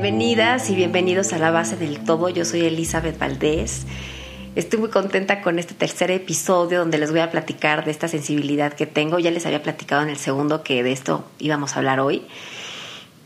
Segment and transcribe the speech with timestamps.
[0.00, 2.28] Bienvenidas y bienvenidos a la base del todo.
[2.28, 3.84] Yo soy Elizabeth Valdés.
[4.54, 8.74] Estoy muy contenta con este tercer episodio donde les voy a platicar de esta sensibilidad
[8.74, 9.18] que tengo.
[9.18, 12.22] Ya les había platicado en el segundo que de esto íbamos a hablar hoy.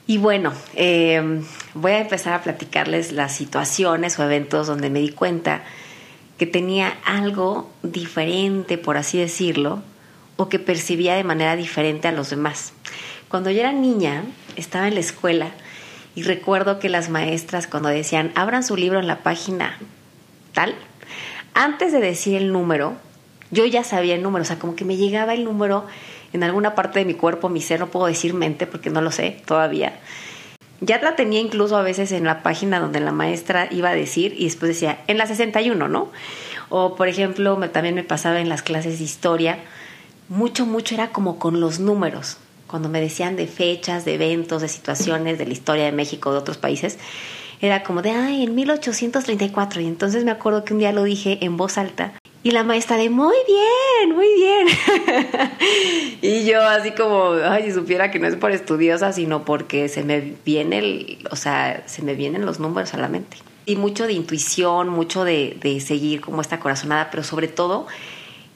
[0.07, 1.43] Y bueno, eh,
[1.75, 5.65] voy a empezar a platicarles las situaciones o eventos donde me di cuenta
[6.39, 9.83] que tenía algo diferente, por así decirlo,
[10.39, 12.73] o que percibía de manera diferente a los demás.
[13.29, 14.25] Cuando yo era niña,
[14.57, 15.51] estaba en la escuela
[16.15, 19.79] y recuerdo que las maestras cuando decían, abran su libro en la página
[20.53, 20.75] tal,
[21.55, 22.95] antes de decir el número,
[23.51, 25.87] yo ya sabía el número, o sea, como que me llegaba el número
[26.33, 29.11] en alguna parte de mi cuerpo, mi ser, no puedo decir mente porque no lo
[29.11, 29.99] sé todavía.
[30.81, 34.35] Ya la tenía incluso a veces en la página donde la maestra iba a decir
[34.37, 36.11] y después decía, en la 61, ¿no?
[36.71, 39.59] O por ejemplo, también me pasaba en las clases de historia,
[40.29, 42.39] mucho, mucho era como con los números.
[42.73, 46.39] Cuando me decían de fechas, de eventos, de situaciones, de la historia de México, de
[46.39, 46.99] otros países,
[47.61, 49.83] era como de, ay, en 1834.
[49.83, 52.97] Y entonces me acuerdo que un día lo dije en voz alta y la maestra
[52.97, 55.51] de, muy bien, muy bien.
[56.23, 60.03] y yo así como, ay, si supiera que no es por estudiosa, sino porque se
[60.03, 63.37] me viene, el, o sea, se me vienen los números a la mente.
[63.67, 67.87] Y mucho de intuición, mucho de, de seguir como esta corazonada, pero sobre todo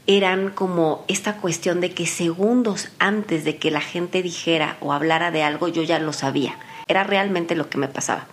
[0.07, 5.31] eran como esta cuestión de que segundos antes de que la gente dijera o hablara
[5.31, 6.57] de algo, yo ya lo sabía.
[6.87, 8.27] Era realmente lo que me pasaba.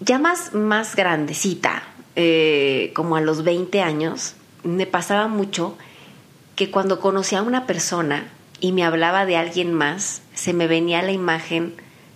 [0.00, 1.82] Ya más, más grandecita,
[2.16, 5.76] eh, como a los 20 años, me pasaba mucho
[6.54, 8.28] que cuando conocía a una persona
[8.60, 11.74] y me hablaba de alguien más, se me venía la imagen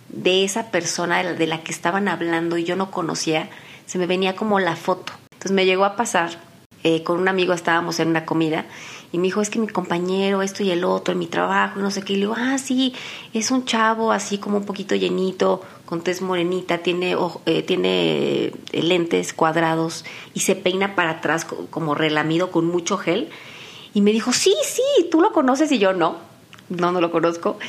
[0.09, 3.49] de esa persona de la que estaban hablando y yo no conocía,
[3.85, 5.13] se me venía como la foto.
[5.31, 6.37] Entonces me llegó a pasar,
[6.83, 8.65] eh, con un amigo estábamos en una comida
[9.11, 11.83] y me dijo, es que mi compañero, esto y el otro, en mi trabajo, y
[11.83, 12.13] no sé qué.
[12.13, 12.93] Y le digo, ah, sí,
[13.33, 18.53] es un chavo así como un poquito llenito, con tez morenita, tiene, eh, tiene eh,
[18.71, 23.29] lentes cuadrados y se peina para atrás como relamido con mucho gel.
[23.93, 26.15] Y me dijo, sí, sí, tú lo conoces y yo no,
[26.69, 27.59] no, no lo conozco.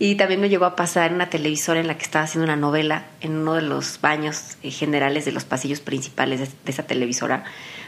[0.00, 2.56] Y también me llegó a pasar en una televisora en la que estaba haciendo una
[2.56, 7.44] novela en uno de los baños generales de los pasillos principales de esa televisora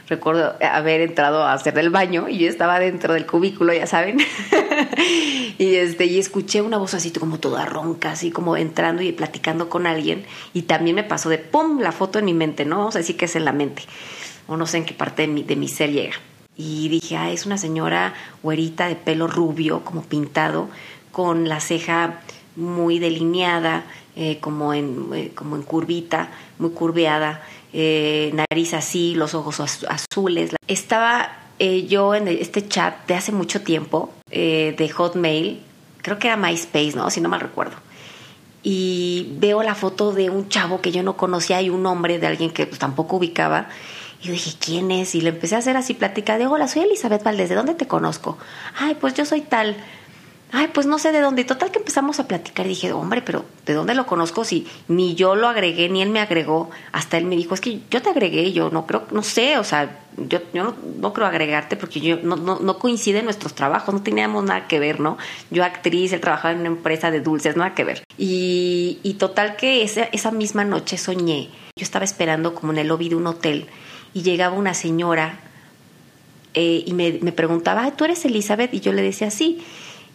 [0.08, 4.18] recuerdo haber entrado a hacer el baño y yo estaba dentro del cubículo, ya saben.
[5.58, 9.68] y este y escuché una voz así como toda ronca, así como entrando y platicando
[9.68, 12.88] con alguien y también me pasó de pum la foto en mi mente, ¿no?
[12.88, 13.82] O sea, sí que es en la mente.
[14.46, 16.16] O no sé en qué parte de mi, de mi ser llega.
[16.56, 20.68] Y dije, ah, es una señora güerita de pelo rubio, como pintado,
[21.10, 22.20] con la ceja
[22.56, 27.42] muy delineada, eh, como, en, eh, como en curvita, muy curveada,
[27.72, 30.54] eh, nariz así, los ojos azules.
[30.66, 35.62] Estaba eh, yo en este chat de hace mucho tiempo, eh, de Hotmail,
[36.02, 37.08] creo que era MySpace, ¿no?
[37.10, 37.76] Si no mal recuerdo.
[38.62, 42.26] Y veo la foto de un chavo que yo no conocía y un hombre de
[42.26, 43.68] alguien que pues, tampoco ubicaba.
[44.20, 45.14] Y yo dije, ¿quién es?
[45.14, 47.88] Y le empecé a hacer así plática de, hola, soy Elizabeth Valdés, ¿de dónde te
[47.88, 48.38] conozco?
[48.78, 49.76] Ay, pues yo soy tal
[50.52, 51.42] ay, pues no sé de dónde.
[51.42, 54.44] Y total que empezamos a platicar y dije, hombre, pero ¿de dónde lo conozco?
[54.44, 56.70] Si ni yo lo agregué, ni él me agregó.
[56.92, 59.64] Hasta él me dijo, es que yo te agregué, yo no creo, no sé, o
[59.64, 64.44] sea, yo, no, creo agregarte porque yo no, no, no coinciden nuestros trabajos, no teníamos
[64.44, 65.16] nada que ver, ¿no?
[65.50, 68.04] Yo actriz, él trabajaba en una empresa de dulces, nada que ver.
[68.18, 71.48] Y, total que esa, esa misma noche soñé.
[71.76, 73.68] Yo estaba esperando como en el lobby de un hotel
[74.12, 75.38] y llegaba una señora
[76.54, 78.74] eh, y me, me preguntaba, ¿tú eres Elizabeth?
[78.74, 79.64] Y yo le decía, sí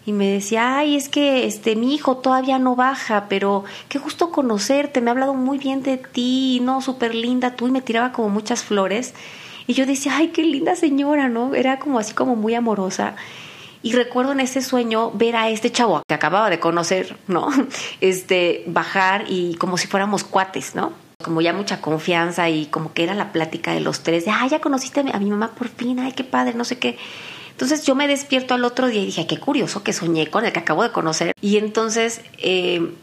[0.08, 4.32] y me decía, ay, es que este mi hijo todavía no baja, pero qué gusto
[4.32, 8.14] conocerte, me ha hablado muy bien de ti, no, súper linda tú, y me tiraba
[8.14, 9.14] como muchas flores.
[9.68, 11.54] Y yo decía, ay, qué linda señora, ¿no?
[11.54, 13.18] Era como así como muy amorosa.
[13.84, 17.50] Y recuerdo en ese sueño ver a este chavo que acababa de conocer, ¿no?
[18.00, 20.94] Este, bajar y como si fuéramos cuates, ¿no?
[21.22, 24.48] Como ya mucha confianza y como que era la plática de los tres, de, ay,
[24.48, 26.98] ya conociste a mi mamá por fin, ay, qué padre, no sé qué.
[27.58, 30.54] Entonces yo me despierto al otro día y dije, qué curioso que soñé con el
[30.54, 31.32] que acabo de conocer.
[31.42, 32.94] Y entonces eh,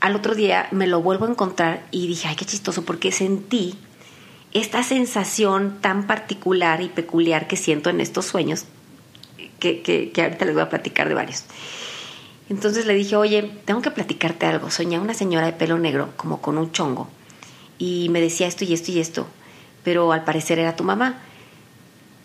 [0.00, 3.74] al otro día me lo vuelvo a encontrar y dije, ay, qué chistoso, porque sentí
[4.54, 8.64] esta sensación tan particular y peculiar que siento en estos sueños,
[9.58, 11.44] que, que, que ahorita les voy a platicar de varios.
[12.48, 14.70] Entonces le dije, oye, tengo que platicarte algo.
[14.70, 17.08] Soñé a una señora de pelo negro, como con un chongo,
[17.76, 19.26] y me decía esto y esto y esto,
[19.84, 21.20] pero al parecer era tu mamá.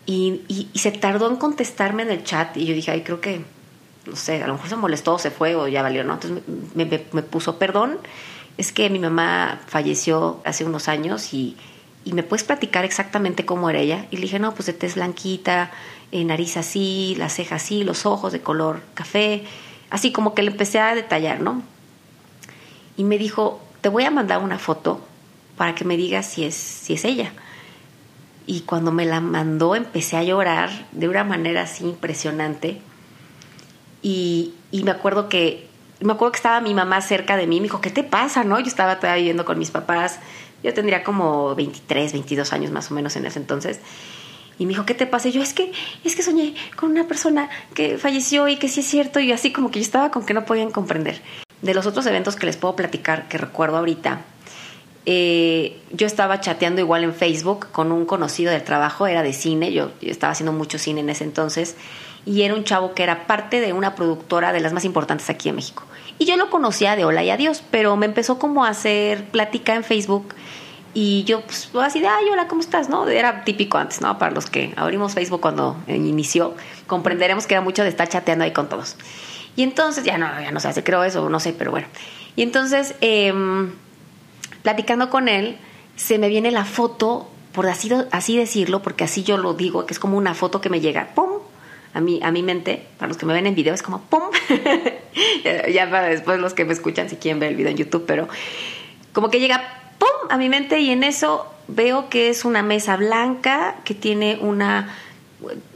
[0.06, 3.44] Y, se tardó en contestarme en el chat y yo dije, ay, creo que,
[4.06, 6.14] no sé, a lo mejor se molestó, se fue o ya valió, ¿no?
[6.14, 6.44] Entonces
[6.76, 6.86] me,
[7.22, 8.00] puso, perdón,
[8.58, 11.56] es que mi mamá falleció hace unos años y,
[12.04, 14.08] y, me puedes platicar exactamente cómo era ella.
[14.12, 15.72] Y le dije, no, pues de tez blanquita,
[16.12, 19.46] eh, nariz así, las cejas así, los ojos de color café,
[19.90, 21.64] así como que le empecé a detallar, ¿no?
[22.98, 25.02] y me dijo, te voy a mandar una foto
[25.58, 27.32] para que me digas si es, si es ella.
[28.52, 32.82] Y cuando me la mandó empecé a llorar de una manera así impresionante.
[34.02, 35.70] Y, y me acuerdo que
[36.02, 38.44] me acuerdo que estaba mi mamá cerca de mí, me dijo, ¿qué te pasa?
[38.44, 38.60] ¿No?
[38.60, 40.20] Yo estaba todavía viviendo con mis papás,
[40.66, 43.80] yo tendría como 23, 22 años más o menos en ese entonces.
[44.60, 45.30] Y me dijo, ¿qué te pasa?
[45.30, 45.72] Y yo, es que,
[46.04, 49.22] es que soñé con una persona que falleció y que sí es cierto.
[49.22, 51.22] Y así como que yo estaba con que no podían comprender.
[51.62, 54.26] De los otros eventos que les puedo platicar, que recuerdo ahorita,
[55.06, 59.74] eh, yo estaba chateando igual en Facebook con un conocido del trabajo, era de cine,
[59.74, 61.76] yo, estaba haciendo mucho cine en ese entonces,
[62.26, 65.50] y era un chavo que era parte de una productora de las más importantes aquí
[65.50, 65.84] en México.
[66.20, 69.74] Y yo lo conocía de hola y adiós, pero me empezó como a hacer plática
[69.74, 70.36] en Facebook
[70.94, 72.90] y yo pues así de, ay, hola, ¿cómo estás?
[72.90, 73.08] ¿No?
[73.08, 74.18] Era típico antes, ¿no?
[74.18, 76.54] Para los que abrimos Facebook cuando inició,
[76.86, 78.98] comprenderemos que era mucho de estar chateando ahí con todos.
[79.56, 81.88] Y entonces, ya no, ya no sé, si creo eso, no sé, pero bueno.
[82.36, 83.72] Y entonces, em,
[84.62, 85.58] platicando con él,
[85.96, 87.90] se me viene la foto, por así,
[88.38, 91.30] decirlo, porque así yo lo digo, que es como una foto que me llega, ¡pum!
[91.94, 94.24] A mi, a mi mente, para los que me ven en video, es como ¡pum!
[95.74, 98.30] ya para después los que me escuchan si quieren ver el video en YouTube, pero
[99.12, 99.62] como que llega
[100.00, 100.30] ¡pum!
[100.30, 104.96] a mi mente y en eso veo que es una mesa blanca que tiene una,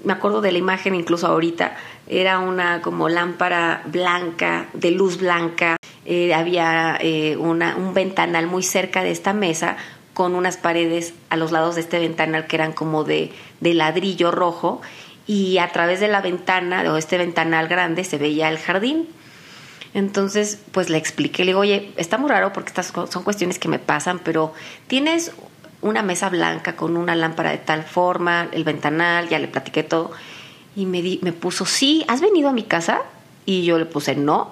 [0.06, 1.76] me acuerdo de la imagen incluso ahorita,
[2.08, 5.76] era una como lámpara blanca, de luz blanca,
[6.06, 9.78] eh, había eh, una, un ventanal muy cerca de esta mesa
[10.14, 14.32] con unas paredes a los lados de este ventanal que eran como de, de tonalidad
[14.32, 14.82] rojo
[15.28, 19.08] y a través de la ventana o este ventanal grande se veía el jardín.
[19.94, 23.70] Entonces, pues le expliqué, le digo, oye, está muy raro porque estas son cuestiones que
[23.70, 24.54] me pasan, pero
[24.88, 25.32] tienes
[25.82, 30.12] una mesa blanca con una lámpara de tal forma, el ventanal, ya le platiqué todo.
[30.76, 33.02] Y me, me puso, sí, ¿has venido a mi casa?
[33.46, 34.52] Y yo le puse, no.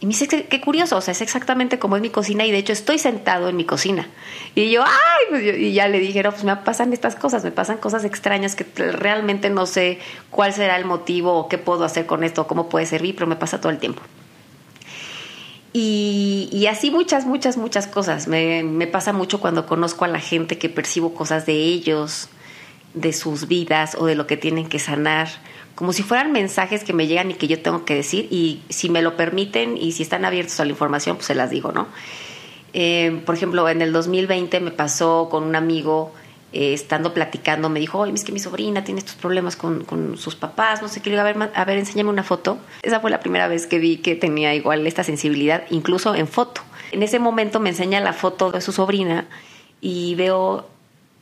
[0.00, 2.56] Y me dice, qué curioso, o sea, es exactamente como es mi cocina y de
[2.56, 4.08] hecho estoy sentado en mi cocina.
[4.54, 7.50] Y yo, ay, pues y ya le dije, no, pues me pasan estas cosas, me
[7.50, 9.98] pasan cosas extrañas que realmente no sé
[10.30, 13.26] cuál será el motivo o qué puedo hacer con esto o cómo puede servir, pero
[13.26, 14.00] me pasa todo el tiempo.
[15.74, 18.26] Y, y así muchas, muchas, muchas cosas.
[18.26, 22.30] Me, me pasa mucho cuando conozco a la gente que percibo cosas de ellos,
[22.94, 25.28] de sus vidas o de lo que tienen que sanar
[25.80, 28.90] como si fueran mensajes que me llegan y que yo tengo que decir y si
[28.90, 31.88] me lo permiten y si están abiertos a la información, pues se las digo, ¿no?
[32.74, 36.12] Eh, por ejemplo, en el 2020 me pasó con un amigo,
[36.52, 40.18] eh, estando platicando, me dijo, oye, es que mi sobrina tiene estos problemas con, con
[40.18, 42.58] sus papás, no sé qué, le digo, a ver, a ver, enséñame una foto.
[42.82, 46.60] Esa fue la primera vez que vi que tenía igual esta sensibilidad, incluso en foto.
[46.92, 49.28] En ese momento me enseña la foto de su sobrina
[49.80, 50.66] y veo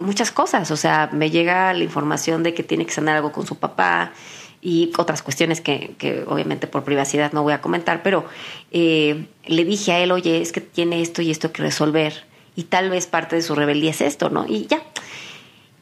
[0.00, 3.46] muchas cosas, o sea, me llega la información de que tiene que sanar algo con
[3.46, 4.12] su papá,
[4.60, 8.24] y otras cuestiones que, obviamente por privacidad no voy a comentar, pero
[8.72, 12.24] eh, le dije a él, oye, es que tiene esto y esto que resolver
[12.56, 14.44] y tal vez parte de su rebeldía es esto, ¿no?
[14.48, 14.82] Y ya.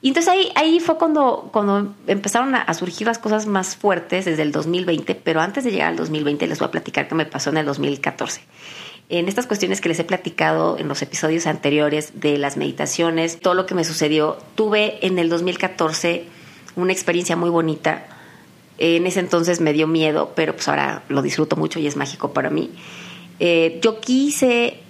[0.02, 4.42] Y entonces ahí, ahí fue cuando, cuando empezaron a, surgir las cosas más fuertes desde
[4.42, 7.48] el 2020, pero antes de llegar al 2020 les voy a platicar qué me pasó
[7.48, 8.42] en el 2014.
[9.08, 13.54] En estas cuestiones que les he platicado en los episodios anteriores de las meditaciones, todo
[13.54, 16.26] lo que me sucedió, tuve en el 2014
[16.76, 18.15] una experiencia muy bonita
[18.78, 22.32] en ese entonces me dio miedo, pero pues ahora lo disfruto mucho y es mágico
[22.32, 22.70] para mí.
[23.38, 24.80] Eh, yo quise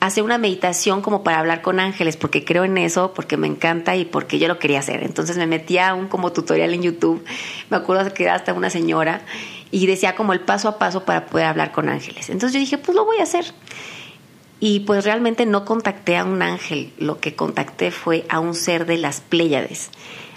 [0.00, 3.96] hacer una meditación como para hablar con ángeles, porque creo en eso, porque me encanta
[3.96, 5.02] y porque yo lo quería hacer.
[5.02, 7.24] Entonces me metí a un como tutorial en YouTube,
[7.68, 9.22] me acuerdo que era hasta una señora,
[9.70, 12.30] y decía como el paso a paso para poder hablar con ángeles.
[12.30, 13.44] Entonces yo dije, pues lo voy a hacer.
[14.58, 18.86] Y pues realmente no contacté a un ángel, lo que contacté fue a un ser
[18.86, 19.90] de las Pléyades.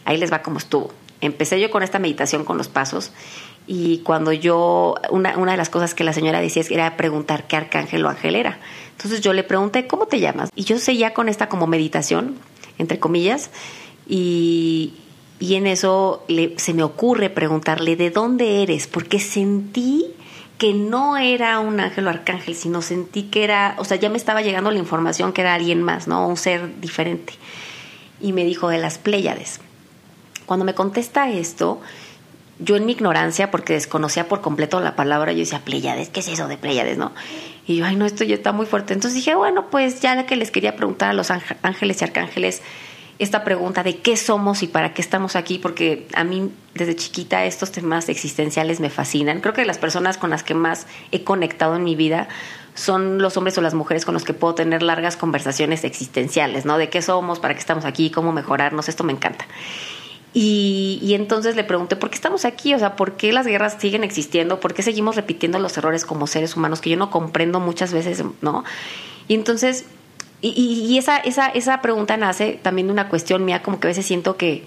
[0.06, 0.94] Ahí les va como estuvo
[1.26, 3.12] empecé yo con esta meditación con los pasos
[3.66, 7.56] y cuando yo, una, una de las cosas que la señora decía era preguntar qué
[7.56, 8.60] arcángel o ángel era.
[8.92, 10.50] Entonces yo le pregunté, ¿cómo te llamas?
[10.56, 12.36] Y yo seguía con esta como meditación,
[12.78, 13.52] entre comillas,
[14.08, 14.94] y,
[15.40, 16.26] y en eso
[16.58, 18.88] se me ocurre preguntarle, ¿de dónde eres?
[18.88, 20.08] Porque sentí
[20.58, 24.18] que no era un ángel o arcángel, sino sentí que era, o sea, ya me
[24.18, 26.28] estaba llegando la información que era alguien más, ¿no?
[26.28, 27.34] Un ser diferente.
[28.22, 29.60] Y me dijo de las Pléyades.
[30.46, 31.82] Cuando me contesta esto,
[32.60, 36.28] yo en mi ignorancia, porque desconocía por completo la palabra, yo decía, Pleiades, ¿qué es
[36.28, 37.12] eso de Pleiades, no?
[37.66, 38.94] Y yo, ay, no, esto ya está muy fuerte.
[38.94, 42.62] Entonces dije, bueno, pues ya que les quería preguntar a los ángeles y arcángeles
[43.20, 47.46] esta pregunta de qué somos y para qué estamos aquí, porque a mí desde chiquita
[47.46, 49.40] estos temas existenciales me fascinan.
[49.40, 52.28] Creo que las personas con las que más he conectado en mi vida
[52.74, 56.78] son los hombres o las mujeres con los que puedo tener largas conversaciones existenciales, ¿no?
[56.78, 59.46] De qué somos, para qué estamos aquí, cómo mejorarnos, esto me encanta.
[60.34, 62.74] Y, y, entonces le pregunté, ¿por qué estamos aquí?
[62.74, 64.60] O sea, ¿por qué las guerras siguen existiendo?
[64.60, 68.24] ¿Por qué seguimos repitiendo los errores como seres humanos que yo no comprendo muchas veces,
[68.42, 68.64] ¿no?
[69.28, 69.86] Y entonces,
[70.42, 73.90] y, y esa, esa, esa pregunta nace también de una cuestión mía, como que a
[73.90, 74.64] veces siento que,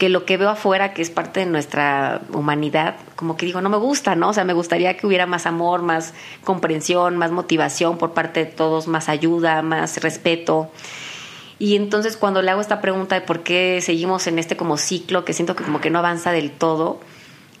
[0.00, 3.68] que lo que veo afuera, que es parte de nuestra humanidad, como que digo, no
[3.68, 4.30] me gusta, ¿no?
[4.30, 8.50] O sea, me gustaría que hubiera más amor, más comprensión, más motivación por parte de
[8.50, 10.70] todos, más ayuda, más respeto.
[11.60, 15.26] Y entonces cuando le hago esta pregunta de por qué seguimos en este como ciclo,
[15.26, 17.00] que siento que como que no avanza del todo,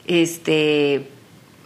[0.06, 1.06] este,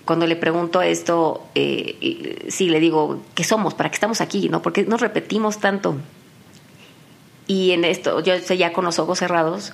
[0.04, 3.74] cuando le pregunto esto, eh, sí le digo, ¿qué somos?
[3.74, 4.48] ¿Para qué estamos aquí?
[4.48, 4.62] ¿No?
[4.62, 5.94] ¿Por qué nos repetimos tanto?
[7.46, 9.72] Y en esto, yo ya con los ojos cerrados,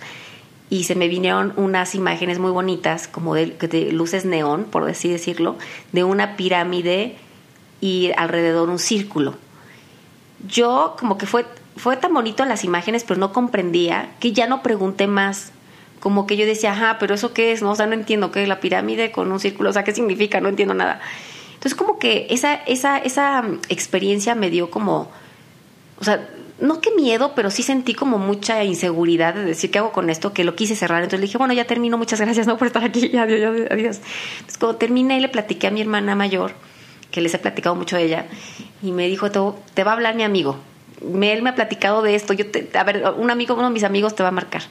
[0.68, 5.08] y se me vinieron unas imágenes muy bonitas, como de, de luces neón, por así
[5.08, 5.56] decirlo,
[5.92, 7.16] de una pirámide
[7.80, 9.36] y alrededor un círculo.
[10.46, 11.46] Yo como que fue
[11.80, 15.52] fue tan bonito las imágenes, pero no comprendía que ya no pregunté más.
[15.99, 17.70] Como que yo decía, ajá, pero eso qué es, ¿no?
[17.70, 20.42] O sea, no entiendo qué es la pirámide con un círculo, o sea, qué significa,
[20.42, 21.00] no entiendo nada.
[21.54, 25.10] Entonces, como que esa, esa, esa experiencia me dio como,
[25.99, 26.28] o sea,
[26.60, 30.34] no qué miedo, pero sí sentí como mucha inseguridad de decir qué hago con esto,
[30.34, 31.02] que lo quise cerrar.
[31.02, 32.58] Entonces le dije, bueno, ya termino, muchas gracias ¿no?
[32.58, 34.00] por estar aquí, adiós, adiós.
[34.34, 36.52] Entonces, cuando terminé, le platiqué a mi hermana mayor,
[37.10, 38.26] que les he platicado mucho de ella,
[38.82, 40.58] y me dijo, te va a hablar mi amigo
[41.00, 44.14] él me ha platicado de esto, yo a ver, un amigo, uno de mis amigos
[44.14, 44.62] te va a marcar.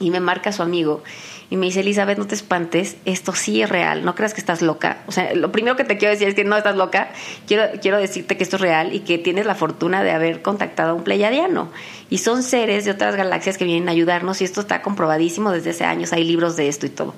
[0.00, 1.02] Y me marca su amigo
[1.50, 4.62] y me dice, Elizabeth, no te espantes, esto sí es real, no creas que estás
[4.62, 5.04] loca.
[5.06, 7.10] O sea, lo primero que te quiero decir es que no estás loca,
[7.46, 10.90] quiero, quiero decirte que esto es real y que tienes la fortuna de haber contactado
[10.90, 11.70] a un pleiadiano.
[12.10, 15.70] Y son seres de otras galaxias que vienen a ayudarnos y esto está comprobadísimo desde
[15.70, 17.14] hace años, hay libros de esto y todo.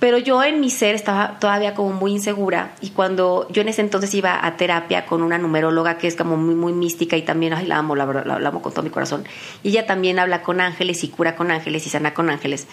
[0.00, 3.80] Pero yo en mi ser estaba todavía como muy insegura y cuando yo en ese
[3.80, 7.54] entonces iba a terapia con una numeróloga que es como muy, muy mística y también,
[7.54, 9.24] ay, la amo, la, amo con todo mi corazón.
[9.62, 12.66] Y ella también habla con ángeles y cura con ángeles y sana con ángeles.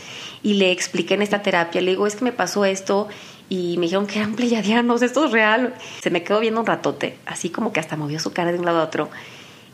[0.44, 3.08] Y le expliqué en esta terapia, le digo, es que me pasó esto
[3.50, 5.76] y me dijeron que eran pleyadianos, esto es real.
[6.02, 8.66] Se me quedó viendo un ratote, así como que hasta movió su cara de un
[8.66, 9.10] lado a otro.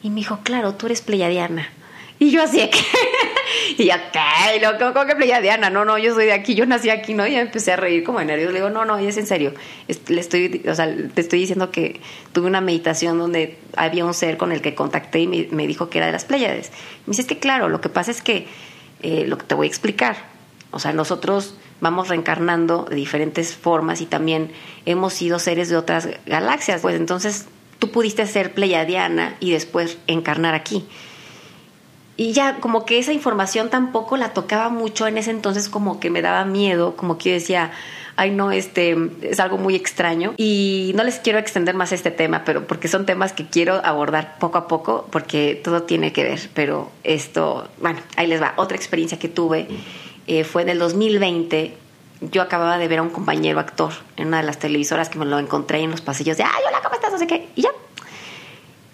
[0.03, 1.69] Y me dijo, claro, tú eres pleyadiana.
[2.19, 2.79] Y yo así que...
[3.77, 4.61] y ya, ¿qué?
[4.79, 5.69] ¿Cómo, ¿Cómo que playa Diana?
[5.69, 7.27] No, no, yo soy de aquí, yo nací aquí, ¿no?
[7.27, 8.51] Y empecé a reír como de nervios.
[8.51, 9.53] Le digo, no, no, y es en serio.
[10.07, 11.99] le estoy, o sea, te estoy diciendo que
[12.33, 15.99] tuve una meditación donde había un ser con el que contacté y me, dijo que
[15.99, 16.71] era de las Pléyades.
[17.05, 18.47] Me dice, es que claro, lo que pasa es que,
[19.01, 20.17] eh, lo que te voy a explicar,
[20.71, 24.51] o sea, nosotros vamos reencarnando de diferentes formas y también
[24.85, 26.81] hemos sido seres de otras galaxias.
[26.81, 27.45] Pues entonces
[27.77, 30.87] tú pudiste ser pleyadiana y después encarnar aquí
[32.17, 36.09] y ya como que esa información tampoco la tocaba mucho en ese entonces como que
[36.09, 37.71] me daba miedo, como que decía,
[38.15, 42.43] ay no, este es algo muy extraño y no les quiero extender más este tema,
[42.43, 46.49] pero porque son temas que quiero abordar poco a poco porque todo tiene que ver,
[46.55, 49.67] pero esto, bueno, ahí les va, otra experiencia que tuve
[50.25, 51.77] eh, fue en el 2020.
[52.19, 55.25] Yo acababa de ver a un compañero actor en una de las televisoras que me
[55.25, 57.11] lo encontré en los pasillos de, ay, hola, ¿cómo estás?
[57.11, 57.47] No sé qué.
[57.55, 57.69] Y ya,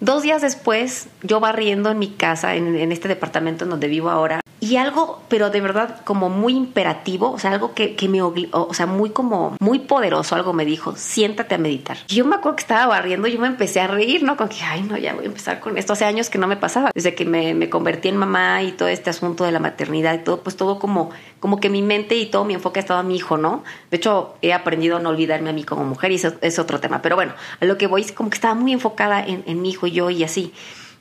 [0.00, 4.10] Dos días después, yo barriendo en mi casa, en, en, este departamento en donde vivo
[4.10, 8.22] ahora, y algo, pero de verdad como muy imperativo, o sea, algo que, que me
[8.22, 11.98] obligó, o sea, muy como, muy poderoso, algo me dijo, siéntate a meditar.
[12.08, 14.38] Yo me acuerdo que estaba barriendo yo me empecé a reír, ¿no?
[14.38, 15.92] Con que, ay, no, ya voy a empezar con esto.
[15.92, 18.88] Hace años que no me pasaba, desde que me, me convertí en mamá y todo
[18.88, 22.24] este asunto de la maternidad y todo, pues todo como, como que mi mente y
[22.24, 23.64] todo mi enfoque ha estado a mi hijo, ¿no?
[23.90, 26.80] De hecho, he aprendido a no olvidarme a mí como mujer y eso es otro
[26.80, 27.02] tema.
[27.02, 29.68] Pero bueno, a lo que voy es como que estaba muy enfocada en, en mi
[29.68, 30.54] hijo y yo y así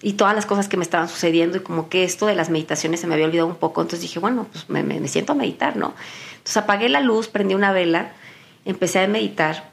[0.03, 3.00] y todas las cosas que me estaban sucediendo y como que esto de las meditaciones
[3.00, 5.93] se me había olvidado un poco, entonces dije, bueno, pues me, siento a meditar, ¿no?
[6.33, 8.12] Entonces apagué la luz, prendí una vela,
[8.65, 9.72] empecé a meditar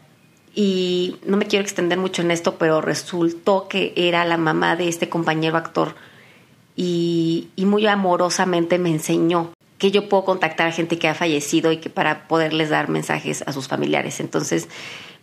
[0.55, 4.89] y no me quiero extender mucho en esto, pero resultó que era la mamá de
[4.89, 5.97] este compañero actor
[6.77, 11.73] y, y muy amorosamente me enseñó que yo puedo contactar a gente que ha fallecido
[11.73, 14.21] y que para poderles dar mensajes a sus familiares.
[14.21, 14.69] Entonces,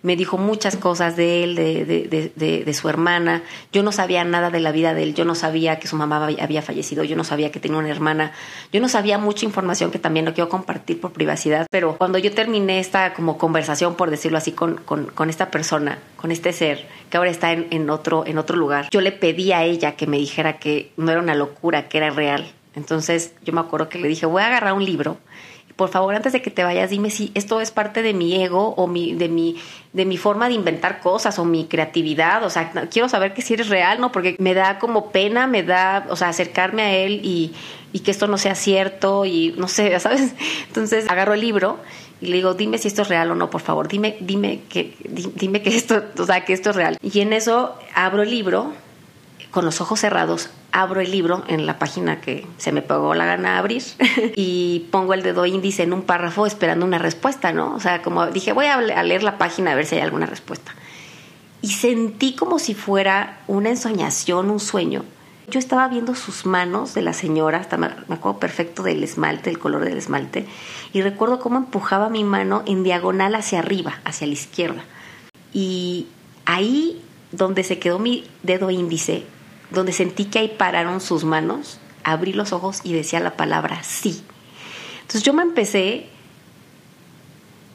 [0.04, 3.44] me dijo muchas cosas de él, de, de, de, de, su hermana.
[3.72, 6.25] Yo no sabía nada de la vida de él, yo no sabía que su mamá
[6.39, 8.32] había fallecido, yo no sabía que tenía una hermana,
[8.72, 12.34] yo no sabía mucha información que también no quiero compartir por privacidad, pero cuando yo
[12.34, 16.88] terminé esta como conversación, por decirlo así, con, con, con esta persona, con este ser,
[17.10, 20.08] que ahora está en, en, otro, en otro lugar, yo le pedí a ella que
[20.08, 22.51] me dijera que no era una locura, que era real.
[22.75, 25.18] Entonces yo me acuerdo que le dije, voy a agarrar un libro
[25.77, 28.74] por favor, antes de que te vayas, dime si esto es parte de mi ego
[28.75, 29.55] o mi, de, mi,
[29.93, 32.43] de mi forma de inventar cosas o mi creatividad.
[32.43, 34.12] O sea, quiero saber que si eres real, ¿no?
[34.12, 37.53] Porque me da como pena, me da, o sea, acercarme a él y,
[37.93, 40.34] y que esto no sea cierto y no sé, ¿sabes?
[40.67, 41.77] Entonces agarro el libro
[42.19, 44.96] y le digo, dime si esto es real o no, por favor, dime, dime que,
[45.36, 46.98] dime que esto, o sea, que esto es real.
[47.03, 48.74] Y en eso abro el libro
[49.58, 53.26] con los ojos cerrados, abro el libro en la página que se me pegó la
[53.26, 53.82] gana abrir
[54.36, 57.74] y pongo el dedo índice en un párrafo esperando una respuesta, ¿no?
[57.74, 60.76] O sea, como dije, voy a leer la página a ver si hay alguna respuesta.
[61.64, 65.04] Y sentí como si fuera una ensoñación, un sueño.
[65.48, 69.58] Yo estaba viendo sus manos de la señora, hasta me acuerdo perfecto del esmalte, el
[69.58, 70.46] color del esmalte,
[70.94, 74.84] y recuerdo cómo empujaba mi mano en diagonal hacia arriba, hacia la izquierda.
[75.52, 76.06] Y
[76.46, 79.26] ahí donde se quedó mi dedo índice,
[79.72, 84.24] donde sentí que ahí pararon sus manos, abrí los ojos y decía la palabra sí.
[85.02, 86.08] Entonces yo me empecé,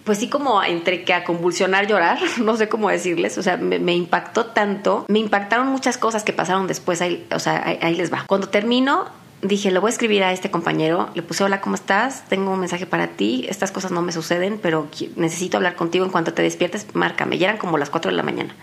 [0.05, 3.95] pues sí como entre que a convulsionar, llorar, no sé cómo decirles, o sea, me,
[3.95, 8.25] impactó tanto, me impactaron muchas cosas que pasaron después, ahí, o sea, ahí, les va.
[8.27, 9.07] Cuando termino,
[9.43, 12.25] dije, le voy a escribir a este compañero, le puse, hola, ¿cómo estás?
[12.29, 16.11] Tengo un mensaje para ti, estas cosas no me suceden, pero necesito hablar contigo en
[16.11, 17.37] cuanto te despiertes, márcame.
[17.37, 18.55] Y eran como las 4 de la mañana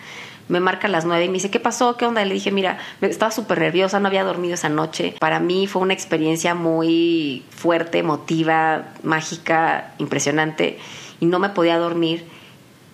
[0.49, 1.95] me marca las nueve y me dice, ¿qué pasó?
[1.95, 2.25] ¿Qué onda?
[2.25, 5.15] le dije, mira, estaba súper nerviosa, no había dormido esa noche.
[5.19, 10.79] Para mí fue una experiencia muy fuerte, emotiva, mágica, impresionante
[11.19, 12.25] y no me podía dormir.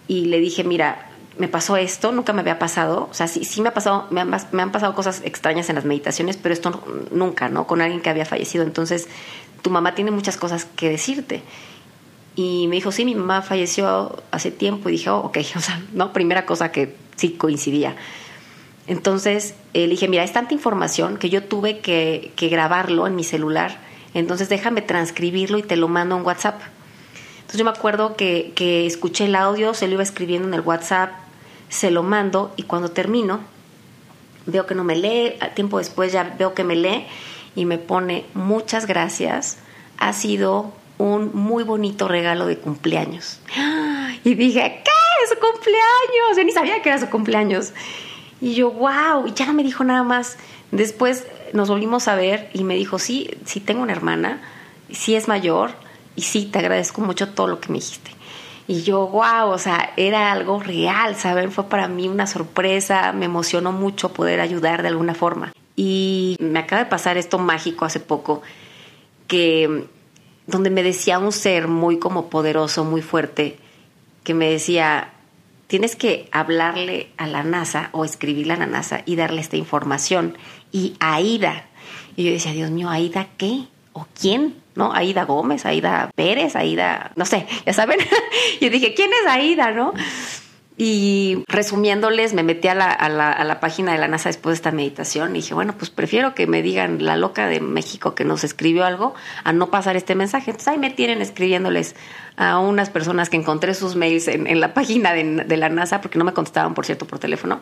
[0.08, 3.62] Y le dije, mira, me pasó esto, nunca me había pasado, o sea, sí, sí
[3.62, 6.84] me ha pasado, me han, me han pasado cosas extrañas en las meditaciones, pero esto
[7.12, 7.68] nunca, ¿no?
[7.68, 8.64] Con alguien que había fallecido.
[8.64, 9.08] Entonces,
[9.62, 11.42] tu mamá tiene muchas cosas que decirte.
[12.36, 14.90] Y me dijo, sí, mi mamá falleció hace tiempo.
[14.90, 17.96] Y dije, oh, ok, o sea, no, primera cosa que sí coincidía.
[18.88, 23.24] Entonces eh, le dije, mira, es tanta información que yo tuve que, grabarlo en mi
[23.24, 23.78] celular,
[24.14, 26.62] entonces déjame transcribirlo y te lo mando en WhatsApp.
[27.36, 30.62] Entonces yo me acuerdo que, que escuché el audio, se lo iba escribiendo en el
[30.62, 31.12] WhatsApp,
[31.70, 33.40] se lo mando y cuando termino,
[34.46, 37.06] veo que no me lee, tiempo después ya veo que me lee
[37.56, 39.58] y me pone muchas gracias,
[39.98, 43.40] ha sido un muy bonito regalo de cumpleaños.
[44.24, 45.05] Y dije, ¿qué?
[45.28, 46.38] Su cumpleaños.
[46.38, 47.74] Yo ni sabía que era su cumpleaños.
[48.42, 50.38] Y yo, wow, ya me dijo nada más.
[50.72, 54.42] Después nos volvimos a ver y me dijo, sí, sí tengo una hermana,
[54.92, 55.72] sí es mayor
[56.16, 58.12] y sí, te agradezco mucho todo lo que me dijiste.
[58.68, 61.52] Y yo, wow, o sea, era algo real, ¿saben?
[61.52, 65.54] Fue para mí una sorpresa, me emocionó mucho poder ayudar de alguna forma.
[65.76, 68.42] Y me acaba de pasar esto mágico hace poco,
[69.28, 69.88] que
[70.48, 73.60] donde me decía un ser muy como poderoso, muy fuerte,
[74.24, 75.14] que me decía,
[75.68, 80.38] tienes que hablarle a la NASA o escribirle a la NASA y darle esta información.
[80.72, 81.66] Y Aida.
[82.16, 83.68] Y yo decía, Dios mío, ¿Aida qué?
[83.94, 84.56] ¿O quién?
[84.76, 84.94] ¿No?
[84.94, 88.00] Aida Gómez, Aida Pérez, Aida, no sé, ya saben.
[88.60, 89.94] y dije, ¿quién es Aida, no?
[90.78, 94.52] Y resumiéndoles, me metí a la, a, la, a la, página de la NASA después
[94.52, 98.14] de esta meditación y dije, bueno, pues prefiero que me digan la loca de México
[98.14, 99.14] que nos escribió algo
[99.46, 100.52] a no pasar este mensaje.
[100.52, 101.96] Entonces ahí me tienen escribiéndoles
[102.36, 106.20] a unas personas que encontré sus mails en, la página de, de, la NASA, porque
[106.20, 107.62] no me contestaban, por cierto, por teléfono.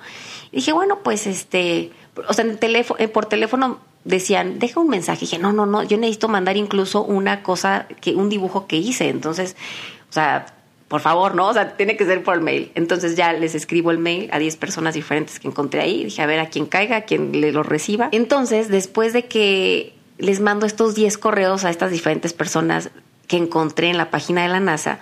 [0.52, 1.92] Y dije, bueno, pues este,
[2.28, 5.26] o sea, en teléfono, eh, por teléfono decían, deja un mensaje.
[5.26, 8.78] Y dije, no, no, no, yo necesito mandar incluso una cosa, que un dibujo que
[8.78, 9.10] hice.
[9.10, 9.56] Entonces,
[10.10, 10.46] o sea,
[10.94, 11.48] por favor, ¿no?
[11.48, 12.72] O sea, tiene que ser por el mail.
[12.76, 16.04] Entonces ya les escribo el mail a 10 personas diferentes que encontré ahí.
[16.04, 18.10] Dije, a ver, a quién caiga, a quien le lo reciba.
[18.12, 22.92] Entonces, después de que les mando estos 10 correos a estas diferentes personas
[23.26, 25.00] que encontré en la página de la NASA,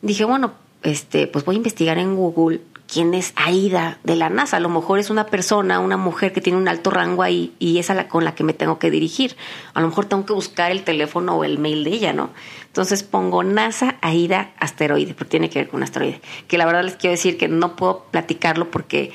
[0.00, 4.56] dije, bueno, este, pues voy a investigar en Google quién es Aida de la NASA.
[4.56, 7.78] A lo mejor es una persona, una mujer que tiene un alto rango ahí y
[7.78, 9.36] es a la con la que me tengo que dirigir.
[9.72, 12.30] A lo mejor tengo que buscar el teléfono o el mail de ella, ¿no?
[12.66, 16.20] Entonces pongo NASA Aida asteroide, porque tiene que ver con un asteroide.
[16.48, 19.12] Que la verdad les quiero decir que no puedo platicarlo porque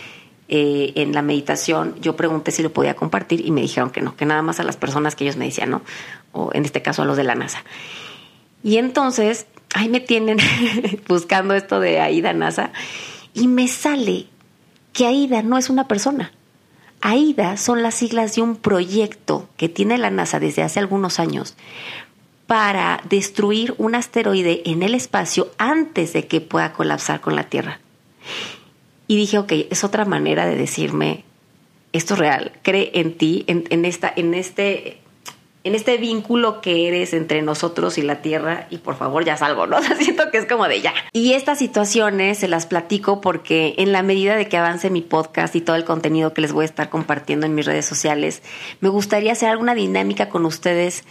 [0.47, 4.15] eh, en la meditación yo pregunté si lo podía compartir y me dijeron que no,
[4.15, 5.81] que nada más a las personas que ellos me decían, ¿no?
[6.31, 7.63] O en este caso a los de la NASA.
[8.63, 10.37] Y entonces ahí me tienen
[11.07, 12.71] buscando esto de Aida NASA
[13.33, 14.27] y me sale
[14.93, 16.31] que AIDA no es una persona.
[17.01, 21.55] AIDA son las siglas de un proyecto que tiene la NASA desde hace algunos años
[22.47, 27.79] para destruir un asteroide en el espacio antes de que pueda colapsar con la Tierra.
[29.07, 31.23] Y dije, ok, es otra manera de decirme,
[31.93, 34.99] esto es real, cree en ti, en, en esta, en este
[35.63, 39.67] en este vínculo que eres entre nosotros y la tierra y por favor ya salgo,
[39.67, 39.77] ¿no?
[39.99, 40.93] siento que es como de ya.
[41.11, 45.55] Y estas situaciones se las platico porque en la medida de que avance mi podcast
[45.55, 48.41] y todo el contenido que les voy a estar compartiendo en mis redes sociales,
[48.79, 51.03] me gustaría hacer alguna dinámica con ustedes,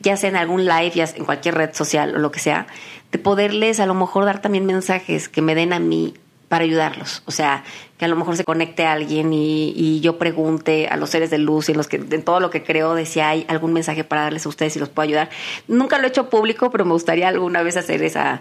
[0.00, 2.68] ya sea en algún live, ya en cualquier red social o lo que sea,
[3.10, 6.14] de poderles a lo mejor dar también mensajes que me den a mí
[6.56, 7.22] para ayudarlos.
[7.26, 7.64] O sea,
[7.98, 11.36] que a lo mejor se conecte a alguien y, yo pregunte a los seres de
[11.36, 14.04] luz y en, los que, en todo lo que creo de si hay algún mensaje
[14.04, 15.28] para darles a ustedes y los puedo ayudar.
[15.68, 18.40] Nunca lo he hecho público, pero me gustaría alguna vez hacer esa,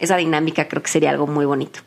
[0.00, 0.66] esa dinámica.
[0.66, 1.78] Creo que sería algo muy bonito.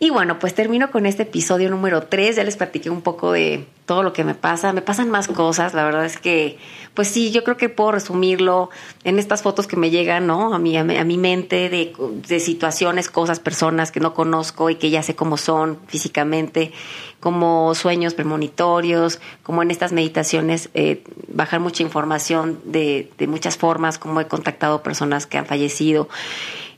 [0.00, 2.36] Y bueno, pues termino con este episodio número 3.
[2.36, 4.72] Ya les platiqué un poco de todo lo que me pasa.
[4.72, 5.74] Me pasan más cosas.
[5.74, 6.56] La verdad es que,
[6.94, 8.70] pues sí, yo creo que puedo resumirlo
[9.02, 10.54] en estas fotos que me llegan, ¿no?
[10.54, 11.92] A mi, a mi, mente de,
[12.28, 16.70] de, situaciones, cosas, personas que no conozco y que ya sé cómo son físicamente,
[17.18, 23.98] como sueños premonitorios, como en estas meditaciones, eh, bajar mucha información de, de muchas formas,
[23.98, 26.08] como he contactado personas que han fallecido.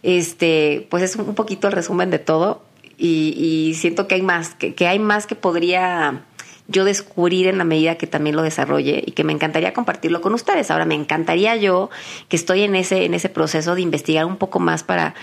[0.02, 2.69] Este, pues es un poquito el resumen de todo
[3.00, 6.22] y, siento que hay más, que, que hay más que podría
[6.68, 10.34] yo descubrir en la medida que también lo desarrolle y que me encantaría compartirlo con
[10.34, 10.70] ustedes.
[10.70, 11.90] Ahora me encantaría yo
[12.28, 15.14] que estoy en ese, en ese proceso de investigar un poco más para,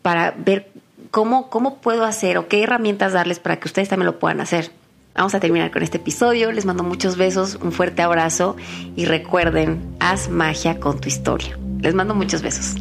[0.00, 0.70] para ver
[1.10, 4.70] cómo, cómo puedo hacer o qué herramientas darles para que ustedes también lo puedan hacer.
[5.14, 6.50] Vamos a terminar con este episodio.
[6.52, 8.56] Les mando muchos besos, un fuerte abrazo
[8.96, 11.58] y recuerden, haz magia con tu historia.
[11.80, 12.76] Les mando muchos besos.